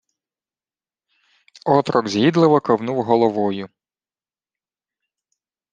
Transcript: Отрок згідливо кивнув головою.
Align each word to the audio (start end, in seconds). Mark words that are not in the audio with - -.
Отрок 1.65 2.07
згідливо 2.07 2.59
кивнув 2.61 3.03
головою. 3.03 3.69